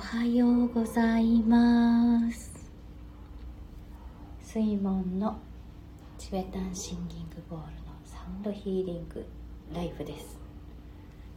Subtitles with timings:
[0.00, 2.70] はようございます。
[4.40, 5.38] 水門の
[6.16, 9.26] チベタンシンギングボールのサウンドヒーリング
[9.74, 10.38] ライフです。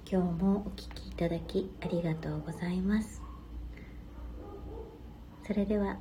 [0.09, 3.21] 今日もお聴きいただきありがとうございます。
[5.45, 5.97] それでは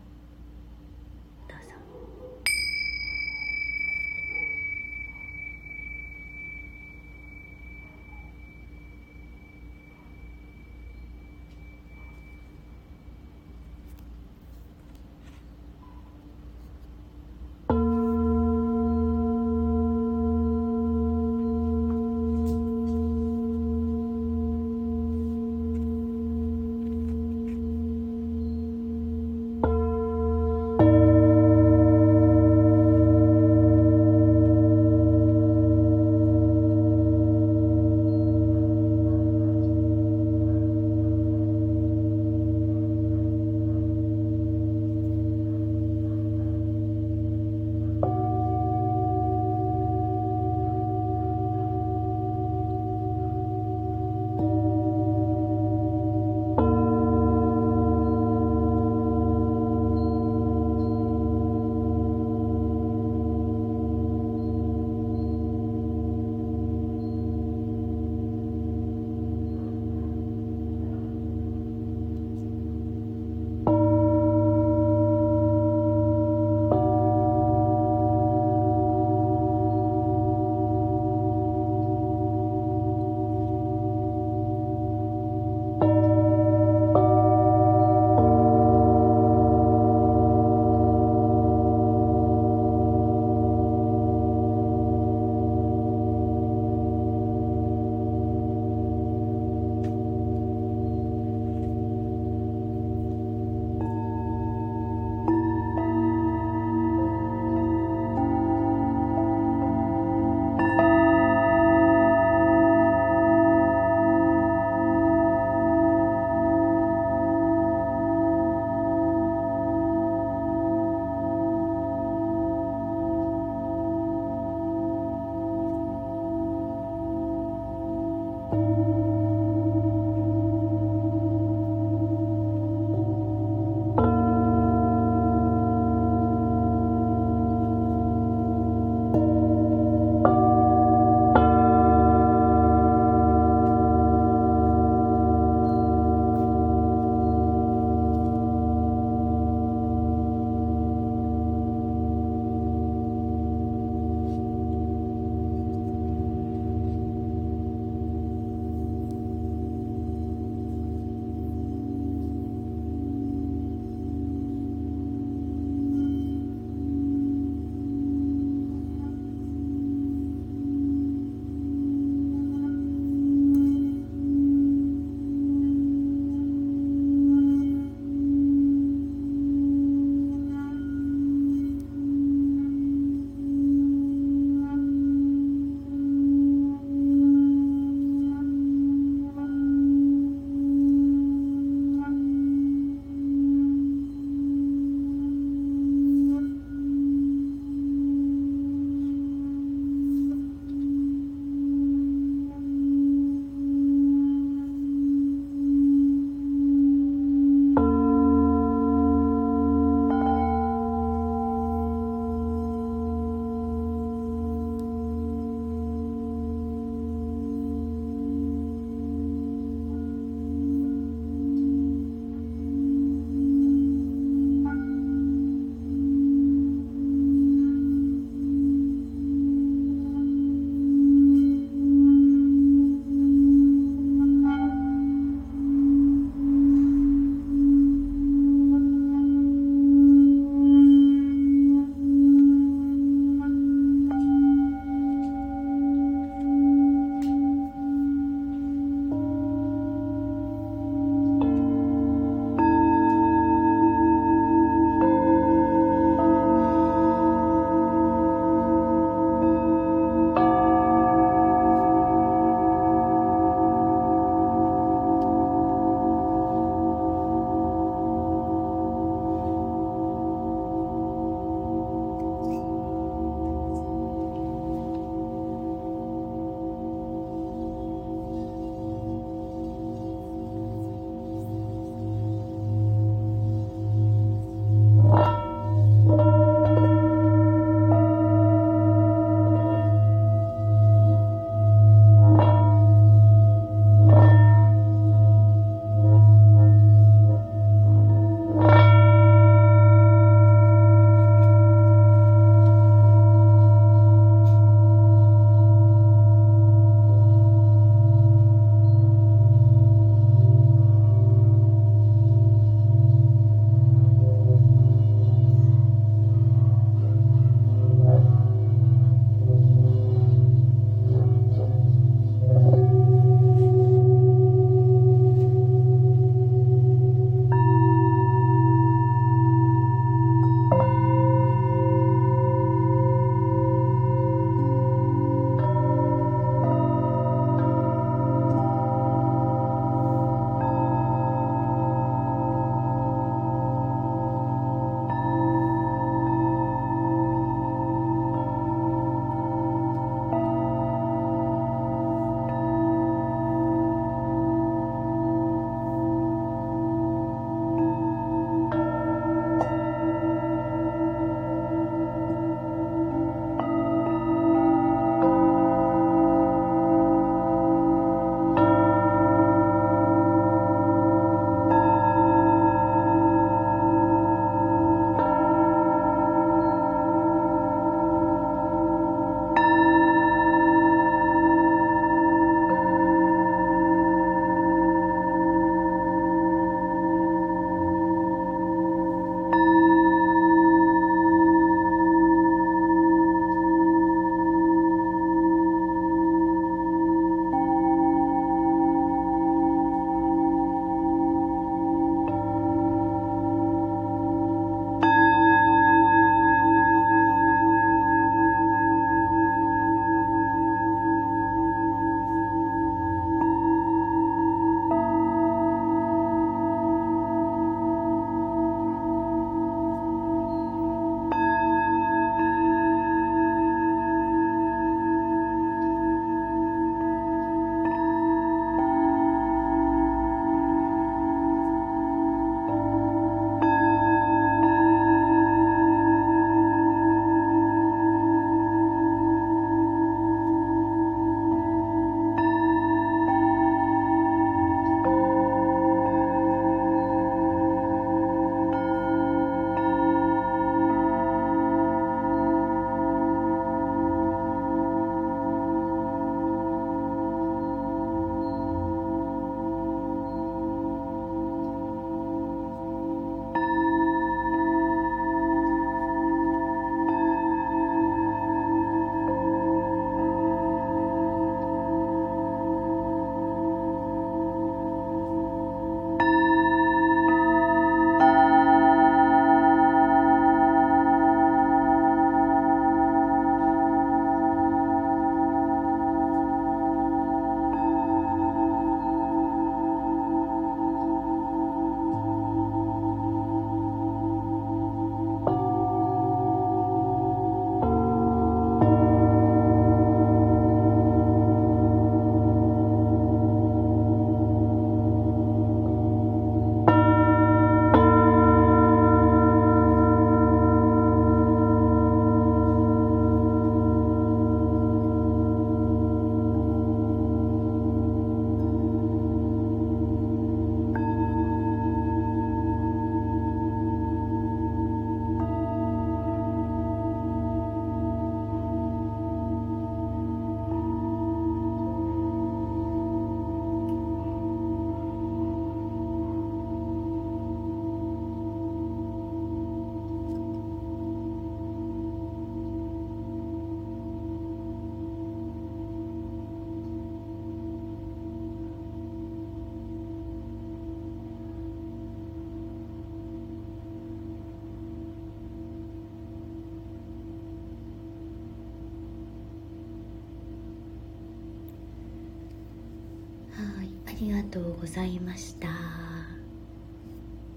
[564.23, 565.67] りがとうございました。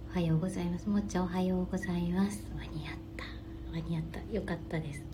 [0.09, 0.89] おはようございます。
[0.89, 2.43] もっちゃんおはようございます。
[2.55, 3.23] 間に合った。
[3.71, 4.19] 間に合った。
[4.33, 5.05] よかったです。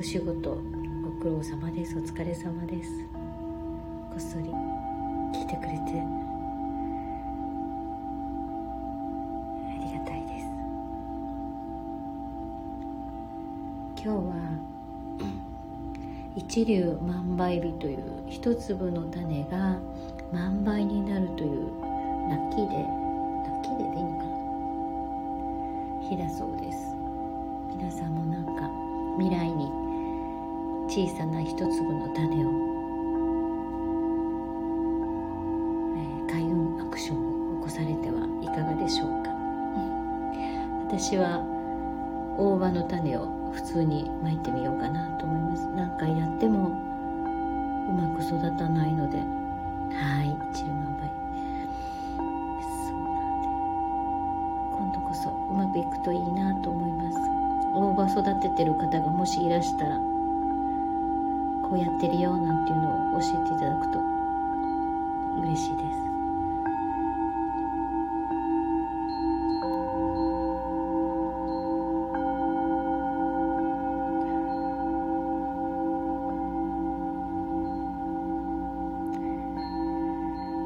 [0.00, 1.96] お仕事ご苦労様です。
[1.96, 2.90] お疲れ様です。
[4.10, 4.46] こっそり
[5.38, 6.02] 聞いてくれて。
[9.70, 10.46] ありがたいです。
[14.02, 14.34] 今日は
[16.36, 19.78] 一粒万倍日という一粒の種が
[20.32, 21.70] 万倍になるという
[22.28, 24.36] ラッキーでラッキーででいいのかな。
[26.08, 26.94] 日だそうです。
[27.76, 28.68] 皆さんもなんか
[29.18, 29.70] 未来に
[30.88, 32.50] 小さな一粒の種を、
[35.96, 39.30] えー、開運アクションを起こされてはいかがでしょうか。
[40.88, 41.44] 私は
[42.36, 45.68] 大葉の種を普通にまいてみようかなと思います。
[45.76, 46.68] 何回やっても
[47.88, 49.35] うまく育たないので
[56.06, 57.18] といいなと思います。
[57.74, 63.98] 大葉育ててる方がもしいらしたらこうやってるよなんていうのを教えていただくと
[65.42, 66.06] 嬉しいです。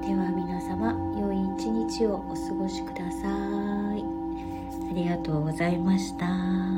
[0.07, 3.00] では皆様良い一日をお過ごしください。
[5.21, 6.70] とうございました。